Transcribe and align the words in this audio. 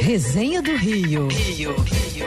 Resenha 0.00 0.62
do 0.62 0.74
Rio. 0.76 1.28
Rio, 1.28 1.76
Rio. 1.82 2.26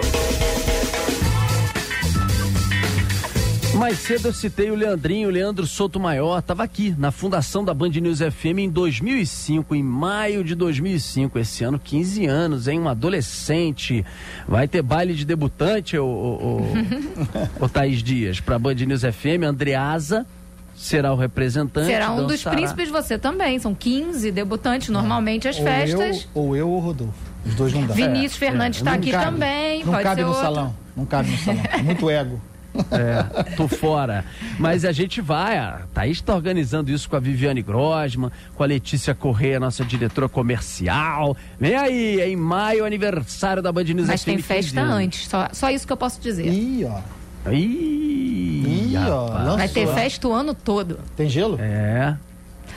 Mais 3.76 3.98
cedo 3.98 4.28
eu 4.28 4.34
citei 4.34 4.70
o 4.70 4.76
Leandrinho, 4.76 5.28
o 5.28 5.32
Leandro 5.32 5.66
Souto 5.66 6.00
Maior, 6.00 6.38
estava 6.38 6.64
aqui 6.64 6.94
na 6.96 7.12
fundação 7.12 7.66
da 7.66 7.74
Band 7.74 7.90
News 7.90 8.20
FM 8.20 8.60
em 8.60 8.70
2005, 8.70 9.74
em 9.74 9.82
maio 9.82 10.44
de 10.44 10.54
2005, 10.54 11.40
esse 11.40 11.64
ano, 11.64 11.80
15 11.80 12.28
anos, 12.28 12.68
hein? 12.68 12.80
Um 12.80 12.88
adolescente. 12.88 14.06
Vai 14.48 14.68
ter 14.68 14.84
baile 14.84 15.16
de 15.16 15.26
debutante, 15.26 15.98
o, 15.98 16.06
o, 16.06 16.62
o, 16.62 17.66
o 17.66 17.68
Thaís 17.68 18.04
Dias, 18.04 18.40
para 18.40 18.60
Band 18.60 18.76
News 18.76 19.02
FM, 19.02 19.44
Andreasa 19.48 20.28
será 20.76 21.12
o 21.12 21.16
representante. 21.16 21.88
Será 21.88 22.12
um 22.12 22.28
dos 22.28 22.44
príncipes, 22.44 22.90
você 22.90 23.18
também. 23.18 23.58
São 23.58 23.74
15 23.74 24.32
debutantes 24.32 24.90
normalmente 24.90 25.48
as 25.48 25.58
ou 25.58 25.64
festas. 25.64 26.28
Eu, 26.36 26.42
ou 26.42 26.56
eu 26.56 26.70
ou 26.70 26.78
o 26.78 26.80
Rodolfo. 26.80 27.33
Os 27.46 27.56
dois 27.56 27.74
não 27.74 27.86
dá. 27.86 27.94
Vinícius 27.94 28.36
é, 28.36 28.46
Fernandes 28.46 28.80
está 28.80 28.92
é. 28.92 28.96
aqui 28.96 29.12
cabe, 29.12 29.26
também. 29.26 29.84
Não 29.84 29.92
pode 29.92 30.04
cabe 30.04 30.16
ser 30.16 30.22
no 30.22 30.28
outro. 30.28 30.44
salão. 30.44 30.76
Não 30.96 31.06
cabe 31.06 31.32
no 31.32 31.38
salão. 31.38 31.64
É 31.72 31.82
muito 31.82 32.10
ego. 32.10 32.42
É, 32.92 33.54
tô 33.56 33.68
fora. 33.68 34.26
Mas 34.58 34.84
a 34.84 34.92
gente 34.92 35.22
vai, 35.22 35.60
a 35.60 35.82
Thaís 35.94 36.18
está 36.18 36.34
organizando 36.34 36.92
isso 36.92 37.08
com 37.08 37.16
a 37.16 37.20
Viviane 37.20 37.62
Grosman, 37.62 38.32
com 38.56 38.64
a 38.64 38.66
Letícia 38.66 39.14
Correia, 39.14 39.60
nossa 39.60 39.86
diretora 39.86 40.28
comercial. 40.28 41.38
Vem 41.60 41.76
aí, 41.76 42.20
é 42.20 42.28
em 42.28 42.36
maio, 42.36 42.84
aniversário 42.84 43.62
da 43.62 43.72
Band 43.72 43.84
News 43.84 44.08
Mas 44.08 44.24
tem 44.24 44.40
festa 44.40 44.82
antes, 44.82 45.28
só, 45.28 45.50
só 45.54 45.70
isso 45.70 45.86
que 45.86 45.94
eu 45.94 45.98
posso 45.98 46.20
dizer. 46.20 46.48
Ih, 46.48 46.86
ó. 46.86 47.52
Ih, 47.52 48.92
Ih 48.92 48.98
ó. 49.08 49.56
Vai 49.56 49.68
ter 49.68 49.88
festa 49.94 50.28
o 50.28 50.34
ano 50.34 50.56
todo. 50.56 51.00
Tem 51.16 51.30
gelo? 51.30 51.60
É. 51.62 52.18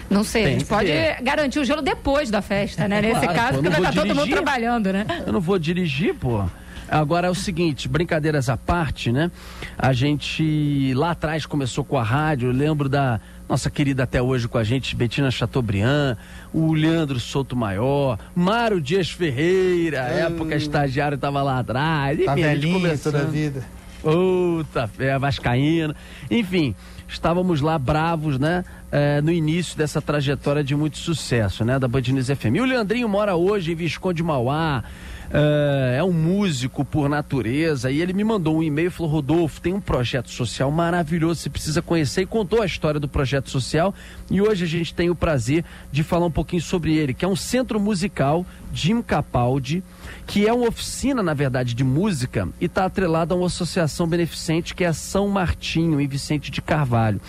Não 0.09 0.23
sei, 0.24 0.42
Tem 0.45 0.55
a 0.55 0.59
gente 0.59 0.69
pode 0.69 0.88
ter. 0.88 1.23
garantir 1.23 1.59
o 1.59 1.65
gelo 1.65 1.83
depois 1.83 2.30
da 2.30 2.41
festa, 2.42 2.87
né? 2.87 3.01
Nesse 3.01 3.20
Claro, 3.20 3.34
caso, 3.34 3.52
porque 3.55 3.69
não 3.69 3.70
vai 3.73 3.80
vou 3.80 3.88
estar 3.91 4.02
todo 4.02 4.14
mundo 4.14 4.30
trabalhando, 4.30 4.92
né? 4.92 5.06
Eu 5.27 5.33
não 5.33 5.41
vou 5.41 5.59
dirigir, 5.59 6.14
pô. 6.14 6.45
Agora 6.88 7.27
é 7.27 7.30
o 7.30 7.34
seguinte, 7.34 7.88
brincadeiras 7.88 8.48
à 8.48 8.56
parte, 8.56 9.11
né? 9.11 9.30
A 9.77 9.92
gente 9.92 10.95
lá 10.95 11.11
atrás 11.11 11.45
começou 11.45 11.84
com 11.84 11.98
a 11.98 12.03
rádio, 12.05 12.48
eu 12.48 12.53
lembro 12.53 12.89
da 12.89 13.20
nossa 13.48 13.69
querida 13.69 14.05
até 14.05 14.22
hoje 14.22 14.47
com 14.47 14.56
a 14.58 14.62
gente, 14.62 14.95
Betina 14.95 15.30
Chateaubriand, 15.30 16.17
o 16.52 16.73
Leandro 16.73 17.19
Souto 17.19 17.56
Maior, 17.56 18.19
Mário 18.36 18.80
Dias 18.80 19.11
Ferreira, 19.11 19.98
época 19.98 20.55
estagiário 20.55 21.17
estava 21.17 21.42
lá 21.42 21.58
atrás. 21.58 22.25
Tá 22.25 22.33
a 22.33 22.36
gente 22.36 22.45
velhinho 22.45 22.75
começando. 22.75 23.12
toda 23.14 23.25
a 23.25 23.27
vida. 23.28 23.64
Puta 24.12 24.86
fé, 24.86 25.18
Vascaína. 25.18 25.94
Enfim, 26.30 26.74
estávamos 27.08 27.60
lá 27.60 27.78
bravos, 27.78 28.38
né? 28.38 28.64
eh, 28.90 29.20
no 29.20 29.30
início 29.30 29.76
dessa 29.76 30.00
trajetória 30.00 30.62
de 30.62 30.74
muito 30.74 30.98
sucesso, 30.98 31.64
né? 31.64 31.78
Da 31.78 31.88
Band 31.88 32.02
FM. 32.02 32.56
E 32.56 32.60
o 32.60 32.64
Leandrinho 32.64 33.08
mora 33.08 33.34
hoje 33.36 33.72
em 33.72 33.74
Visconde 33.74 34.22
Mauá. 34.22 34.84
Eh, 35.30 35.96
é 35.98 36.05
um 36.05 36.12
músico 36.12 36.84
por 36.84 37.08
natureza 37.08 37.91
e 37.91 38.00
ele 38.00 38.12
me 38.12 38.24
mandou 38.24 38.58
um 38.58 38.62
e-mail 38.62 38.88
e 38.88 38.91
falou: 38.91 39.12
Rodolfo, 39.12 39.60
tem 39.60 39.72
um 39.72 39.80
projeto 39.80 40.30
social 40.30 40.70
maravilhoso, 40.70 41.41
você 41.41 41.50
precisa 41.50 41.83
conhecer. 41.83 42.22
E 42.22 42.27
contou 42.27 42.62
a 42.62 42.66
história 42.66 43.00
do 43.00 43.08
projeto 43.08 43.50
social. 43.50 43.94
E 44.30 44.41
hoje 44.41 44.64
a 44.64 44.68
gente 44.68 44.94
tem 44.94 45.10
o 45.10 45.14
prazer 45.14 45.64
de 45.91 46.02
falar 46.02 46.27
um 46.27 46.30
pouquinho 46.30 46.62
sobre 46.62 46.96
ele, 46.96 47.14
que 47.14 47.24
é 47.24 47.28
um 47.28 47.36
centro 47.36 47.78
musical 47.80 48.44
Jim 48.72 49.00
Capaldi, 49.00 49.83
que 50.27 50.46
é 50.46 50.52
uma 50.52 50.68
oficina, 50.68 51.22
na 51.22 51.33
verdade, 51.33 51.74
de 51.74 51.83
música 51.83 52.48
e 52.61 52.66
está 52.66 52.84
atrelado 52.84 53.33
a 53.33 53.36
uma 53.36 53.46
associação 53.46 54.06
beneficente 54.06 54.74
que 54.74 54.84
é 54.84 54.92
São 54.92 55.28
Martinho, 55.28 56.00
em 56.00 56.06
Vicente 56.06 56.50
de 56.50 56.61
Carvalho. 56.61 57.20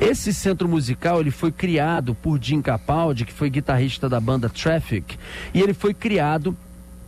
Esse 0.00 0.34
centro 0.34 0.68
musical 0.68 1.20
ele 1.20 1.30
foi 1.30 1.50
criado 1.50 2.14
por 2.14 2.38
Jim 2.42 2.60
Capaldi, 2.60 3.24
que 3.24 3.32
foi 3.32 3.48
guitarrista 3.48 4.08
da 4.08 4.20
banda 4.20 4.48
Traffic, 4.48 5.16
e 5.54 5.60
ele 5.60 5.72
foi 5.72 5.94
criado 5.94 6.56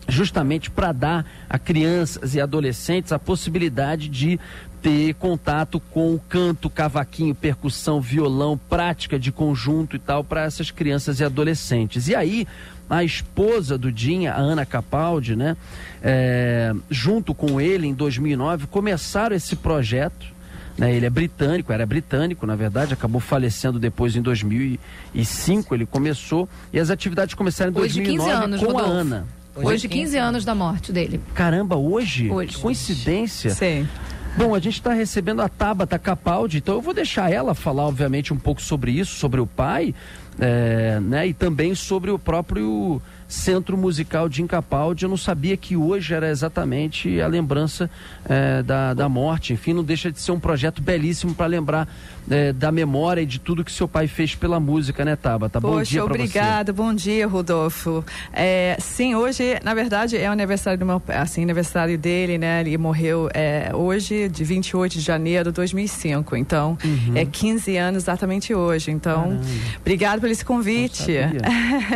justamente 0.08 0.70
para 0.70 0.92
dar 0.92 1.26
a 1.48 1.58
crianças 1.58 2.34
e 2.34 2.40
adolescentes 2.40 3.12
a 3.12 3.18
possibilidade 3.18 4.08
de 4.08 4.38
ter 4.84 5.14
contato 5.14 5.80
com 5.80 6.14
o 6.14 6.18
canto, 6.18 6.68
cavaquinho, 6.68 7.34
percussão, 7.34 8.02
violão, 8.02 8.58
prática 8.68 9.18
de 9.18 9.32
conjunto 9.32 9.96
e 9.96 9.98
tal 9.98 10.22
para 10.22 10.42
essas 10.44 10.70
crianças 10.70 11.20
e 11.20 11.24
adolescentes. 11.24 12.06
E 12.08 12.14
aí 12.14 12.46
a 12.88 13.02
esposa 13.02 13.78
do 13.78 13.90
Dinha, 13.90 14.34
a 14.34 14.38
Ana 14.38 14.66
Capaldi, 14.66 15.34
né, 15.34 15.56
é, 16.02 16.74
junto 16.90 17.34
com 17.34 17.58
ele 17.58 17.86
em 17.86 17.94
2009 17.94 18.66
começaram 18.66 19.34
esse 19.34 19.56
projeto. 19.56 20.34
Né, 20.76 20.92
ele 20.92 21.06
é 21.06 21.10
britânico, 21.10 21.72
era 21.72 21.86
britânico, 21.86 22.46
na 22.46 22.56
verdade, 22.56 22.92
acabou 22.92 23.20
falecendo 23.20 23.78
depois 23.78 24.16
em 24.16 24.20
2005. 24.20 25.74
Ele 25.74 25.86
começou 25.86 26.46
e 26.72 26.78
as 26.78 26.90
atividades 26.90 27.34
começaram 27.34 27.72
em 27.72 27.78
Hoje, 27.78 28.02
2009 28.02 28.30
15 28.30 28.44
anos, 28.44 28.60
com 28.60 28.66
Rodolfo. 28.66 28.90
a 28.90 28.92
Ana. 28.92 29.26
Hoje, 29.56 29.88
15 29.88 30.16
anos 30.16 30.44
da 30.44 30.54
morte 30.54 30.92
dele. 30.92 31.20
Caramba, 31.34 31.76
hoje? 31.76 32.30
Hoje. 32.30 32.56
Que 32.56 32.62
coincidência. 32.62 33.50
Sim. 33.50 33.88
Bom, 34.36 34.52
a 34.52 34.58
gente 34.58 34.74
está 34.74 34.92
recebendo 34.92 35.40
a 35.40 35.48
Tabata 35.48 35.96
Capaldi, 35.96 36.58
então 36.58 36.74
eu 36.74 36.80
vou 36.80 36.92
deixar 36.92 37.30
ela 37.30 37.54
falar, 37.54 37.86
obviamente, 37.86 38.32
um 38.32 38.36
pouco 38.36 38.60
sobre 38.60 38.90
isso, 38.90 39.14
sobre 39.14 39.40
o 39.40 39.46
pai, 39.46 39.94
é, 40.40 40.98
né? 41.00 41.28
E 41.28 41.32
também 41.32 41.72
sobre 41.76 42.10
o 42.10 42.18
próprio 42.18 43.00
Centro 43.34 43.76
Musical 43.76 44.28
de 44.28 44.42
Incapaldi. 44.42 45.04
Eu 45.04 45.08
não 45.10 45.16
sabia 45.16 45.56
que 45.56 45.76
hoje 45.76 46.14
era 46.14 46.30
exatamente 46.30 47.20
a 47.20 47.26
lembrança 47.26 47.90
é, 48.28 48.62
da, 48.62 48.94
da 48.94 49.08
morte. 49.08 49.52
Enfim, 49.52 49.72
não 49.72 49.82
deixa 49.84 50.10
de 50.10 50.20
ser 50.20 50.32
um 50.32 50.40
projeto 50.40 50.80
belíssimo 50.80 51.34
para 51.34 51.46
lembrar 51.46 51.88
é, 52.30 52.52
da 52.52 52.70
memória 52.72 53.20
e 53.20 53.26
de 53.26 53.38
tudo 53.38 53.64
que 53.64 53.72
seu 53.72 53.86
pai 53.88 54.06
fez 54.06 54.34
pela 54.34 54.58
música, 54.60 55.04
né, 55.04 55.16
Tabata? 55.16 55.60
Bom 55.60 55.72
Poxa, 55.72 55.90
dia 55.90 56.02
para 56.04 56.12
você. 56.14 56.20
obrigada. 56.22 56.72
Bom 56.72 56.94
dia, 56.94 57.26
Rodolfo. 57.26 58.04
É, 58.32 58.76
sim, 58.80 59.14
hoje, 59.14 59.58
na 59.64 59.74
verdade, 59.74 60.16
é 60.16 60.28
o 60.28 60.32
aniversário 60.32 60.78
do 60.78 60.86
meu 60.86 61.00
pai, 61.00 61.16
assim, 61.16 61.42
aniversário 61.42 61.98
dele, 61.98 62.38
né? 62.38 62.60
Ele 62.60 62.78
morreu 62.78 63.28
é, 63.34 63.70
hoje, 63.74 64.28
de 64.28 64.44
28 64.44 64.92
de 64.94 65.00
janeiro 65.00 65.50
de 65.50 65.56
2005. 65.56 66.36
Então, 66.36 66.78
é 67.14 67.24
15 67.24 67.76
anos 67.76 68.04
exatamente 68.04 68.54
hoje. 68.54 68.90
Então, 68.90 69.14
Uhum. 69.24 69.36
Caramba. 69.38 69.76
obrigado 69.80 70.20
por 70.20 70.30
esse 70.30 70.44
convite. 70.44 71.04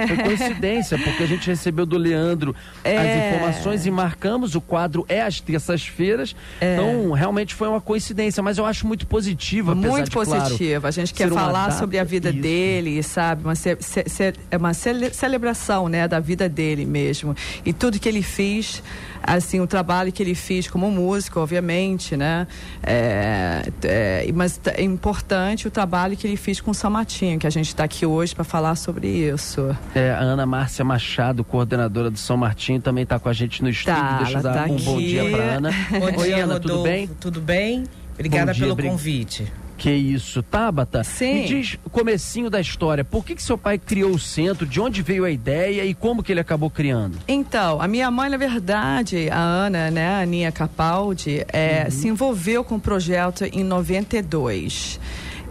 Foi 0.07 0.17
coincidência, 0.17 0.99
porque 0.99 1.23
gente 1.29 1.47
recebeu 1.49 1.87
do 1.87 1.97
Leandro 1.97 2.55
É. 2.83 2.97
as 2.97 3.35
informações 3.37 3.87
e 3.87 3.91
marcamos. 3.91 4.55
O 4.55 4.61
quadro 4.61 5.05
é 5.09 5.23
às 5.23 5.41
terças-feiras. 5.41 6.35
É. 6.61 6.75
Então, 6.75 7.13
realmente 7.13 7.55
foi 7.55 7.69
uma 7.69 7.81
coincidência, 7.81 8.43
mas 8.43 8.59
eu 8.59 8.65
acho 8.67 8.87
muito 8.87 9.07
positiva, 9.07 9.75
Muito 9.75 10.05
de, 10.05 10.11
claro, 10.11 10.31
positiva. 10.43 10.89
a 10.89 10.91
gente 10.91 11.13
quer 11.15 11.29
falar 11.31 11.71
sobre 11.73 11.99
a 11.99 12.05
vida 12.05 12.31
Isso. 12.31 12.41
dele, 12.41 13.03
sabe? 13.03 13.45
Uma, 13.45 13.55
ce- 13.55 13.77
ce- 13.81 14.05
ce- 14.09 14.35
é 14.51 14.57
uma 14.57 14.75
cele- 14.75 15.13
celebração, 15.13 15.89
né, 15.89 16.09
da 16.09 16.21
vida 16.21 16.49
dele 16.49 16.85
mesmo. 16.85 17.35
E 17.65 17.73
tudo 17.73 17.99
que 17.99 18.09
ele 18.09 18.23
fez, 18.23 18.83
assim, 19.23 19.61
o 19.61 19.67
trabalho 19.67 20.11
que 20.13 20.23
ele 20.23 20.35
fez 20.35 20.69
como 20.69 20.91
músico, 20.91 21.41
obviamente, 21.41 22.17
né? 22.17 22.47
É, 22.83 23.63
é, 23.83 24.31
mas 24.35 24.61
é 24.67 24.83
importante 24.83 25.67
o 25.69 25.71
trabalho 25.71 26.17
que 26.17 26.27
ele 26.27 26.37
fez 26.37 26.61
com 26.61 26.71
o 26.71 26.75
São 26.75 26.91
Martinho, 26.91 27.39
que 27.39 27.47
a 27.47 27.51
gente 27.51 27.69
está 27.69 27.85
aqui 27.85 28.05
hoje 28.07 28.35
para 28.35 28.45
falar 28.45 28.75
sobre 28.77 29.09
isso. 29.09 29.77
É, 29.95 30.11
a 30.13 30.19
Ana 30.21 30.47
Márcia 30.47 30.85
Machado, 30.85 31.45
coordenadora 31.45 32.11
do 32.11 32.19
São 32.19 32.37
Martinho, 32.37 32.81
também 32.81 33.03
está 33.05 33.19
com 33.19 33.29
a 33.29 33.33
gente 33.33 33.63
no 33.63 33.69
estúdio. 33.69 34.01
Tá, 34.01 34.19
Deixa 34.19 34.39
eu 34.39 34.43
dar 34.43 34.55
tá 34.55 34.65
um 34.73 34.77
bom 34.77 34.95
aqui. 34.97 35.07
dia 35.09 35.31
para 35.31 35.43
Ana. 35.43 35.71
Bom 35.91 36.05
Oi, 36.07 36.13
dia, 36.27 36.45
Ana, 36.45 36.53
Rodolfo. 36.55 36.61
tudo 36.61 36.83
bem? 36.83 37.07
Tudo 37.21 37.41
bem? 37.41 37.85
Obrigada 38.15 38.47
Bom 38.47 38.53
dia, 38.53 38.65
pelo 38.65 38.75
bri- 38.77 38.89
convite. 38.89 39.53
Que 39.79 39.91
isso, 39.93 40.43
Tabata? 40.43 41.05
Sim. 41.05 41.35
Me 41.35 41.45
diz 41.47 41.79
o 41.85 41.89
comecinho 41.91 42.51
da 42.51 42.61
história. 42.61 43.05
Por 43.05 43.25
que, 43.25 43.37
que 43.37 43.43
seu 43.43 43.57
pai 43.57 43.79
criou 43.79 44.11
o 44.11 44.19
centro? 44.19 44.67
De 44.67 44.81
onde 44.81 45.03
veio 45.03 45.25
a 45.25 45.31
ideia 45.31 45.85
e 45.85 45.95
como 45.95 46.21
que 46.23 46.33
ele 46.33 46.41
acabou 46.41 46.69
criando? 46.69 47.17
Então, 47.29 47.81
a 47.81 47.87
minha 47.87 48.11
mãe, 48.11 48.29
na 48.29 48.37
verdade, 48.37 49.31
a 49.31 49.39
Ana, 49.39 49.89
né, 49.91 50.09
a 50.09 50.19
Aninha 50.23 50.51
Capaldi, 50.51 51.45
é, 51.53 51.85
Uhum. 51.85 51.91
se 51.93 52.09
envolveu 52.09 52.65
com 52.65 52.75
o 52.75 52.81
projeto 52.81 53.45
em 53.45 53.63
92. 53.63 54.99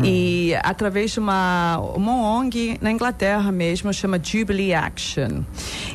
E 0.04 0.54
através 0.64 1.12
de 1.12 1.20
uma, 1.20 1.80
uma 1.96 2.14
ONG 2.14 2.78
na 2.82 2.92
Inglaterra 2.92 3.52
mesmo, 3.52 3.92
chama 3.92 4.20
Jubilee 4.22 4.74
Action. 4.74 5.42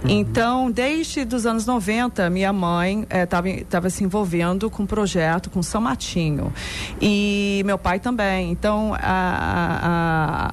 Então, 0.08 0.70
desde 0.70 1.20
os 1.32 1.46
anos 1.46 1.66
90, 1.66 2.28
minha 2.28 2.52
mãe 2.52 3.06
estava 3.08 3.88
se 3.90 4.02
envolvendo 4.02 4.68
com 4.68 4.82
o 4.82 4.86
projeto 4.86 5.48
com 5.50 5.62
São 5.62 5.80
Martinho. 5.80 6.52
E 7.00 7.62
meu 7.64 7.78
pai 7.78 8.00
também. 8.00 8.50
Então, 8.50 8.92
a- 8.94 8.98
a- 9.00 10.01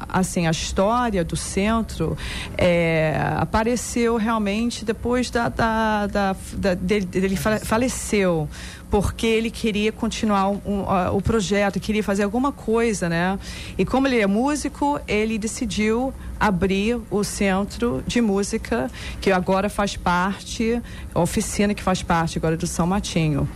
assim, 0.10 0.48
a 0.48 0.52
história 0.52 1.24
do 1.24 1.36
centro 1.36 2.18
é, 2.58 3.16
apareceu 3.38 4.18
realmente 4.18 4.84
depois 4.84 5.30
da, 5.30 5.50
da, 5.50 6.08
da- 6.08 6.36
da- 6.54 6.74
dele, 6.74 7.06
dele 7.06 7.36
fale- 7.36 7.60
faleceu 7.60 8.48
porque 8.92 9.28
ele 9.28 9.52
queria 9.52 9.92
continuar 9.92 10.50
um- 10.50 10.90
a- 10.90 11.12
o 11.12 11.22
projeto, 11.22 11.80
queria 11.80 12.04
fazer 12.04 12.24
alguma 12.24 12.52
coisa, 12.52 13.08
né? 13.08 13.38
E 13.78 13.86
como 13.86 14.08
ele 14.08 14.20
é 14.20 14.26
músico, 14.26 15.00
ele 15.08 15.38
decidiu 15.38 16.12
abrir 16.40 17.00
o 17.12 17.24
centro 17.24 18.04
de 18.08 18.22
música, 18.22 18.90
que 19.20 19.32
agora 19.32 19.70
faz 19.70 19.98
parte, 19.98 20.82
a 21.14 21.20
oficina 21.20 21.74
que 21.74 21.84
faz 21.84 22.02
parte 22.02 22.38
agora 22.38 22.56
do 22.56 22.66
São 22.66 22.88
Matinho. 22.88 23.48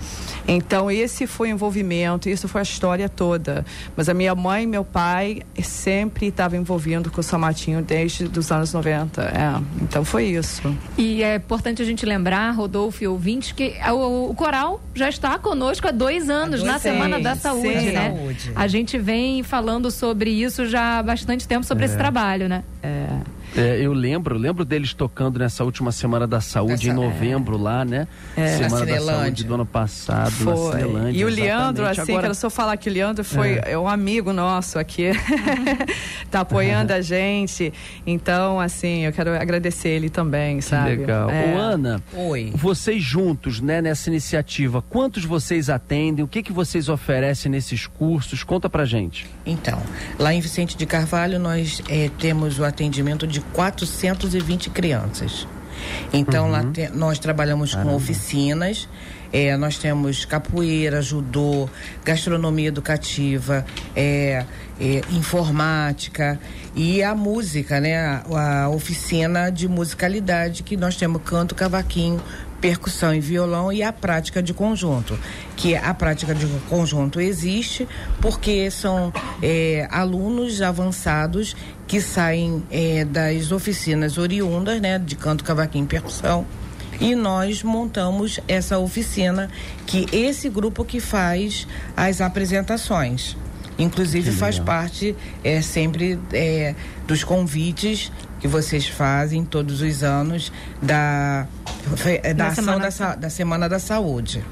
Então, 0.47 0.91
esse 0.91 1.25
foi 1.25 1.49
o 1.49 1.51
envolvimento, 1.51 2.27
isso 2.27 2.47
foi 2.47 2.61
a 2.61 2.63
história 2.63 3.07
toda. 3.07 3.65
Mas 3.95 4.09
a 4.09 4.13
minha 4.13 4.35
mãe 4.35 4.63
e 4.63 4.67
meu 4.67 4.83
pai 4.83 5.41
sempre 5.61 6.27
estavam 6.27 6.59
envolviendo 6.59 7.09
com 7.09 7.21
o 7.21 7.23
São 7.23 7.39
Martinho 7.39 7.81
desde 7.81 8.25
os 8.37 8.51
anos 8.51 8.73
90. 8.73 9.21
É, 9.21 9.61
então, 9.81 10.03
foi 10.03 10.25
isso. 10.25 10.75
E 10.97 11.23
é 11.23 11.35
importante 11.35 11.81
a 11.81 11.85
gente 11.85 12.05
lembrar, 12.05 12.51
Rodolfo 12.51 13.03
e 13.03 13.07
ouvintes, 13.07 13.51
que 13.53 13.75
o, 13.91 14.31
o 14.31 14.35
coral 14.35 14.81
já 14.93 15.07
está 15.07 15.39
conosco 15.39 15.87
há 15.87 15.91
dois 15.91 16.29
anos, 16.29 16.61
há 16.61 16.63
dois 16.63 16.73
na 16.73 16.79
Semana 16.79 17.19
da 17.19 17.35
Saúde, 17.35 17.79
sim. 17.79 17.91
né? 17.91 18.13
Saúde. 18.15 18.51
A 18.55 18.67
gente 18.67 18.97
vem 18.97 19.43
falando 19.43 19.89
sobre 19.89 20.31
isso 20.31 20.65
já 20.65 20.99
há 20.99 21.03
bastante 21.03 21.47
tempo, 21.47 21.65
sobre 21.65 21.83
é. 21.83 21.87
esse 21.87 21.97
trabalho, 21.97 22.49
né? 22.49 22.63
É. 22.83 23.32
É, 23.55 23.79
eu 23.79 23.93
lembro, 23.93 24.37
lembro 24.37 24.65
deles 24.65 24.93
tocando 24.93 25.37
nessa 25.37 25.63
última 25.63 25.91
Semana 25.91 26.25
da 26.25 26.41
Saúde, 26.41 26.73
Essa, 26.73 26.87
em 26.89 26.93
novembro, 26.93 27.55
é. 27.55 27.61
lá, 27.61 27.85
né? 27.85 28.07
É. 28.35 28.57
Semana 28.57 28.85
da 28.85 28.99
Saúde 28.99 29.43
do 29.43 29.53
ano 29.53 29.65
passado, 29.65 30.31
foi. 30.31 30.53
na 30.53 30.71
Cinelândia. 30.71 31.19
E 31.19 31.25
o 31.25 31.29
Leandro, 31.29 31.85
assim, 31.85 32.01
Agora... 32.01 32.21
quero 32.21 32.35
só 32.35 32.49
falar 32.49 32.77
que 32.77 32.89
o 32.89 32.93
Leandro 32.93 33.23
foi 33.23 33.59
é. 33.63 33.77
um 33.77 33.87
amigo 33.87 34.33
nosso 34.33 34.79
aqui, 34.79 35.11
tá 36.31 36.39
apoiando 36.39 36.93
a 36.93 37.01
gente. 37.01 37.71
Então, 38.07 38.59
assim, 38.59 39.05
eu 39.05 39.13
quero 39.13 39.35
agradecer 39.39 39.89
ele 39.89 40.09
também, 40.09 40.59
sabe? 40.59 40.91
Que 40.91 40.97
legal. 40.97 41.29
É. 41.29 41.53
Ô, 41.53 41.57
Ana, 41.59 42.01
Oi. 42.13 42.51
vocês 42.55 43.03
juntos, 43.03 43.61
né, 43.61 43.81
nessa 43.81 44.09
iniciativa, 44.09 44.81
quantos 44.81 45.25
vocês 45.25 45.69
atendem? 45.69 46.25
O 46.25 46.27
que, 46.27 46.41
que 46.41 46.51
vocês 46.51 46.89
oferecem 46.89 47.51
nesses 47.51 47.85
cursos? 47.85 48.43
Conta 48.43 48.67
pra 48.67 48.83
gente. 48.83 49.27
Então, 49.45 49.79
lá 50.17 50.33
em 50.33 50.39
Vicente 50.39 50.75
de 50.75 50.85
Carvalho, 50.85 51.37
nós 51.37 51.81
é, 51.87 52.09
temos 52.17 52.57
o 52.57 52.65
atendimento 52.65 53.27
de 53.27 53.42
420 53.51 54.69
crianças. 54.69 55.47
Então, 56.11 56.45
uhum. 56.45 56.51
lá 56.51 56.63
te, 56.63 56.87
nós 56.89 57.19
trabalhamos 57.19 57.71
Caramba. 57.71 57.91
com 57.91 57.95
oficinas, 57.97 58.87
é, 59.31 59.57
nós 59.57 59.77
temos 59.77 60.25
capoeira, 60.25 61.01
judô, 61.01 61.67
gastronomia 62.05 62.67
educativa, 62.67 63.65
é, 63.95 64.45
é, 64.79 65.01
informática 65.11 66.39
e 66.75 67.01
a 67.01 67.15
música, 67.15 67.79
né? 67.79 67.97
A, 67.97 68.63
a, 68.63 68.69
oficina 68.69 69.49
de 69.49 69.67
musicalidade 69.67 70.61
que 70.61 70.77
nós 70.77 70.95
temos 70.95 71.21
canto, 71.23 71.55
cavaquinho, 71.55 72.21
percussão 72.63 73.13
e 73.13 73.19
violão 73.19 73.73
e 73.73 73.83
a 73.83 73.91
prática 73.91 74.41
de 74.41 74.53
conjunto, 74.53 75.19
que 75.57 75.75
a 75.75 75.93
prática 75.93 76.33
de 76.33 76.47
conjunto 76.69 77.19
existe 77.19 77.85
porque 78.21 78.71
são 78.71 79.11
é, 79.41 79.85
alunos 79.91 80.61
avançados 80.61 81.57
que 81.85 81.99
saem 81.99 82.63
é, 82.71 83.03
das 83.03 83.51
oficinas 83.51 84.17
oriundas, 84.17 84.79
né, 84.79 84.97
de 84.97 85.13
canto, 85.13 85.43
cavaquinho 85.43 85.83
e 85.83 85.87
percussão, 85.89 86.45
e 87.01 87.15
nós 87.15 87.63
montamos 87.63 88.39
essa 88.47 88.79
oficina 88.79 89.49
que 89.85 90.07
esse 90.13 90.47
grupo 90.47 90.85
que 90.85 91.01
faz 91.01 91.67
as 91.97 92.21
apresentações. 92.21 93.35
Inclusive 93.77 94.31
faz 94.31 94.57
parte 94.57 95.13
é, 95.43 95.61
sempre 95.61 96.17
é, 96.31 96.75
dos 97.05 97.25
convites 97.25 98.09
que 98.39 98.47
vocês 98.47 98.87
fazem 98.87 99.43
todos 99.43 99.81
os 99.81 100.03
anos 100.03 100.51
da, 100.81 101.47
da, 102.35 102.47
ação 102.47 102.79
da, 102.79 103.15
da 103.15 103.29
Semana 103.29 103.67
da 103.67 103.79
Saúde. 103.79 104.43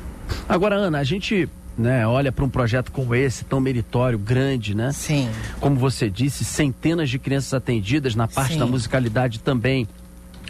Agora, 0.48 0.76
Ana, 0.76 1.00
a 1.00 1.04
gente 1.04 1.50
né, 1.78 2.06
olha 2.06 2.32
para 2.32 2.44
um 2.44 2.50
projeto 2.50 2.92
como 2.92 3.16
esse, 3.16 3.46
tão 3.46 3.60
meritório, 3.60 4.18
grande, 4.18 4.76
né? 4.76 4.92
Sim. 4.92 5.30
Como 5.60 5.76
você 5.76 6.10
disse, 6.10 6.44
centenas 6.44 7.10
de 7.10 7.18
crianças 7.18 7.54
atendidas 7.54 8.16
na 8.16 8.28
parte 8.28 8.54
Sim. 8.54 8.60
da 8.60 8.66
musicalidade 8.66 9.40
também. 9.40 9.88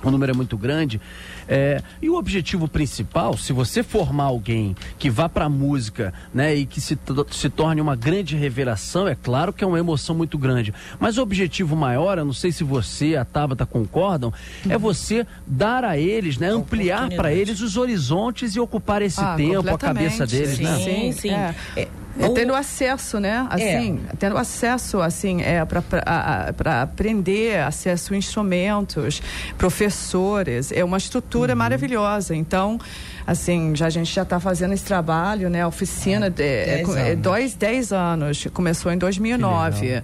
O 0.04 0.12
número 0.12 0.32
é 0.32 0.36
muito 0.36 0.58
grande. 0.58 1.00
É, 1.48 1.82
e 2.02 2.10
o 2.10 2.16
objetivo 2.16 2.68
principal, 2.68 3.38
se 3.38 3.54
você 3.54 3.84
formar 3.84 4.26
alguém 4.26 4.76
que 4.98 5.10
vá 5.10 5.28
para 5.28 5.46
a 5.46 5.50
música, 5.50 6.14
né, 6.34 6.56
e 6.56 6.66
que 6.66 6.80
se, 6.80 6.98
se 7.32 7.50
torne 7.50 7.82
uma 7.82 7.96
grande 7.96 8.36
revelação, 8.36 9.08
é 9.08 9.16
claro 9.16 9.52
que 9.52 9.64
é 9.64 9.68
uma 9.68 9.80
emoção 9.80 10.16
muito 10.16 10.38
grande. 10.38 10.74
Mas 11.00 11.18
o 11.18 11.22
objetivo 11.22 11.76
maior, 11.76 12.18
eu 12.18 12.26
não 12.26 12.34
sei 12.34 12.52
se 12.52 12.64
você, 12.64 13.16
a 13.16 13.26
Tabata 13.26 13.66
concordam, 13.66 14.34
é 14.68 14.78
você 14.78 15.26
dar 15.46 15.84
a 15.84 15.98
eles, 15.98 16.38
né, 16.38 16.50
ampliar 16.50 17.10
para 17.10 17.34
eles 17.34 17.62
os 17.62 17.78
horizontes 17.78 18.56
e 18.56 18.60
ocupar 18.60 19.02
esse 19.02 19.22
ah, 19.22 19.36
tempo, 19.36 19.70
a 19.70 19.78
cabeça 19.78 20.26
deles, 20.26 20.58
sim, 20.58 20.64
né? 20.64 20.78
Sim, 20.78 21.12
sim. 21.12 21.30
É. 21.32 21.56
É, 21.76 21.88
é 22.20 22.30
tendo 22.30 22.54
acesso, 22.54 23.20
né? 23.20 23.48
Assim, 23.50 24.00
é. 24.12 24.16
tendo 24.18 24.38
acesso, 24.38 25.02
assim, 25.02 25.42
é 25.42 25.64
para 25.66 26.82
aprender, 26.82 27.60
acesso 27.60 28.14
a 28.14 28.18
instrumentos, 28.18 29.22
professores, 29.58 30.72
é 30.72 30.84
uma 30.84 30.98
estrutura 30.98 31.54
uhum. 31.54 31.60
maravilhosa. 31.60 32.36
Então, 32.36 32.80
assim, 33.26 33.76
já 33.76 33.88
a 33.88 33.90
gente 33.90 34.14
já 34.14 34.24
está 34.24 34.40
fazendo 34.40 34.74
esse 34.74 34.84
trabalho, 34.84 35.50
né? 35.50 35.62
A 35.62 35.68
oficina 35.68 36.30
de, 36.30 36.44
é, 36.44 36.84
é, 36.98 37.16
dois, 37.16 37.54
dez 37.54 37.92
anos, 37.92 38.48
começou 38.54 38.92
em 38.92 38.98
2009. 38.98 40.04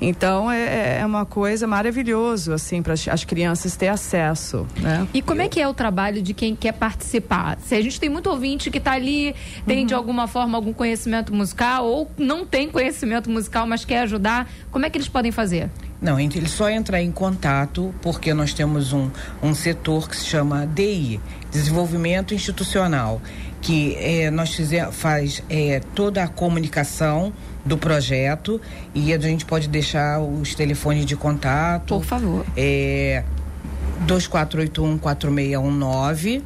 Então 0.00 0.50
é, 0.50 1.00
é 1.00 1.06
uma 1.06 1.24
coisa 1.24 1.66
maravilhosa 1.66 2.54
assim 2.54 2.82
para 2.82 2.94
as 2.94 3.24
crianças 3.24 3.76
ter 3.76 3.88
acesso, 3.88 4.66
né? 4.80 5.06
E 5.12 5.20
como 5.20 5.42
é 5.42 5.48
que 5.48 5.60
é 5.60 5.66
o 5.66 5.74
trabalho 5.74 6.22
de 6.22 6.32
quem 6.32 6.54
quer 6.54 6.72
participar? 6.72 7.58
Se 7.60 7.74
a 7.74 7.82
gente 7.82 7.98
tem 7.98 8.08
muito 8.08 8.30
ouvinte 8.30 8.70
que 8.70 8.78
está 8.78 8.92
ali, 8.92 9.34
tem 9.66 9.80
uhum. 9.80 9.86
de 9.86 9.94
alguma 9.94 10.28
forma 10.28 10.56
algum 10.56 10.72
conhecimento 10.72 11.34
musical 11.34 11.86
ou 11.86 12.10
não 12.16 12.46
tem 12.46 12.68
conhecimento 12.68 13.28
musical, 13.28 13.66
mas 13.66 13.84
quer 13.84 14.00
ajudar, 14.00 14.48
como 14.70 14.86
é 14.86 14.90
que 14.90 14.96
eles 14.96 15.08
podem 15.08 15.32
fazer? 15.32 15.68
Não, 16.00 16.18
ele 16.20 16.48
só 16.48 16.70
entrar 16.70 17.02
em 17.02 17.10
contato 17.10 17.92
porque 18.00 18.32
nós 18.32 18.54
temos 18.54 18.92
um, 18.92 19.10
um 19.42 19.52
setor 19.52 20.08
que 20.08 20.16
se 20.16 20.26
chama 20.26 20.64
DI, 20.64 21.20
Desenvolvimento 21.50 22.32
Institucional, 22.32 23.20
que 23.60 23.96
é, 23.96 24.30
nós 24.30 24.54
fizemos, 24.54 24.94
faz 24.94 25.42
é, 25.50 25.80
toda 25.94 26.22
a 26.22 26.28
comunicação 26.28 27.32
do 27.64 27.76
projeto 27.76 28.60
e 28.94 29.12
a 29.12 29.18
gente 29.18 29.44
pode 29.44 29.68
deixar 29.68 30.20
os 30.20 30.54
telefones 30.54 31.04
de 31.04 31.16
contato. 31.16 31.94
Por 31.94 32.04
favor. 32.04 32.44
É 32.56 33.24
2481 34.06 34.98
4619 34.98 36.42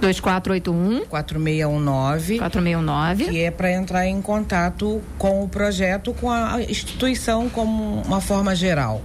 2481 0.00 1.06
4619 1.06 2.38
4619 2.38 3.24
que 3.26 3.42
é 3.42 3.50
para 3.50 3.70
entrar 3.70 4.06
em 4.06 4.20
contato 4.22 5.02
com 5.18 5.44
o 5.44 5.48
projeto 5.48 6.14
com 6.14 6.30
a 6.30 6.60
instituição 6.62 7.48
como 7.48 8.02
uma 8.02 8.20
forma 8.20 8.54
geral. 8.54 9.02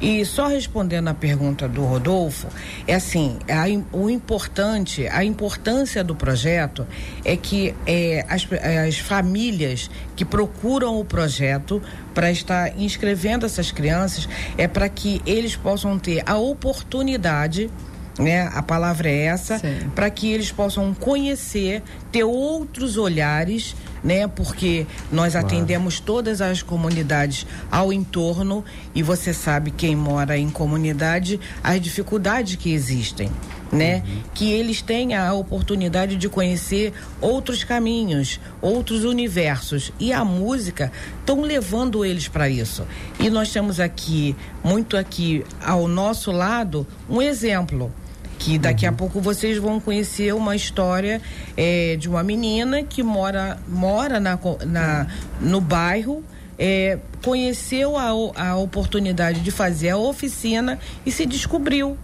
E 0.00 0.24
só 0.24 0.46
respondendo 0.46 1.08
a 1.08 1.14
pergunta 1.14 1.68
do 1.68 1.84
Rodolfo, 1.84 2.46
é 2.86 2.94
assim, 2.94 3.38
a, 3.48 3.64
o 3.96 4.08
importante, 4.08 5.08
a 5.08 5.24
importância 5.24 6.04
do 6.04 6.14
projeto 6.14 6.86
é 7.24 7.36
que 7.36 7.74
é, 7.86 8.24
as, 8.28 8.46
as 8.86 8.98
famílias 8.98 9.90
que 10.14 10.24
procuram 10.24 11.00
o 11.00 11.04
projeto 11.04 11.82
para 12.14 12.30
estar 12.30 12.78
inscrevendo 12.78 13.44
essas 13.44 13.72
crianças 13.72 14.28
é 14.56 14.68
para 14.68 14.88
que 14.88 15.20
eles 15.26 15.56
possam 15.56 15.98
ter 15.98 16.22
a 16.26 16.36
oportunidade 16.36 17.70
né? 18.18 18.50
A 18.52 18.62
palavra 18.62 19.08
é 19.08 19.26
essa, 19.26 19.60
para 19.94 20.10
que 20.10 20.32
eles 20.32 20.50
possam 20.50 20.92
conhecer, 20.92 21.82
ter 22.10 22.24
outros 22.24 22.96
olhares, 22.96 23.76
né? 24.02 24.26
Porque 24.26 24.86
nós 25.10 25.32
claro. 25.32 25.46
atendemos 25.46 26.00
todas 26.00 26.40
as 26.40 26.62
comunidades 26.62 27.46
ao 27.70 27.92
entorno 27.92 28.64
e 28.94 29.02
você 29.02 29.32
sabe 29.32 29.70
quem 29.70 29.96
mora 29.96 30.36
em 30.36 30.50
comunidade 30.50 31.40
as 31.62 31.80
dificuldades 31.80 32.56
que 32.56 32.72
existem. 32.72 33.30
Né? 33.70 33.96
Uhum. 33.96 34.22
Que 34.32 34.50
eles 34.50 34.80
tenham 34.80 35.22
a 35.22 35.34
oportunidade 35.34 36.16
de 36.16 36.26
conhecer 36.26 36.90
outros 37.20 37.64
caminhos, 37.64 38.40
outros 38.62 39.04
universos. 39.04 39.92
E 40.00 40.10
a 40.10 40.24
música 40.24 40.90
estão 41.20 41.42
levando 41.42 42.02
eles 42.02 42.28
para 42.28 42.48
isso. 42.48 42.86
E 43.20 43.28
nós 43.28 43.52
temos 43.52 43.78
aqui, 43.78 44.34
muito 44.64 44.96
aqui 44.96 45.44
ao 45.62 45.86
nosso 45.86 46.32
lado, 46.32 46.86
um 47.10 47.20
exemplo 47.20 47.92
que 48.38 48.58
daqui 48.58 48.86
uhum. 48.86 48.92
a 48.92 48.94
pouco 48.94 49.20
vocês 49.20 49.58
vão 49.58 49.80
conhecer 49.80 50.32
uma 50.34 50.54
história 50.54 51.20
é, 51.56 51.96
de 51.96 52.08
uma 52.08 52.22
menina 52.22 52.82
que 52.82 53.02
mora, 53.02 53.58
mora 53.66 54.20
na, 54.20 54.38
na, 54.66 55.06
no 55.40 55.60
bairro. 55.60 56.22
É, 56.60 56.98
conheceu 57.22 57.96
a, 57.96 58.08
a 58.34 58.56
oportunidade 58.56 59.40
de 59.40 59.50
fazer 59.52 59.90
a 59.90 59.96
oficina 59.96 60.78
e 61.06 61.12
se 61.12 61.24
descobriu 61.24 61.96